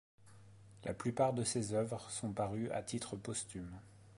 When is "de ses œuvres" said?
1.31-2.09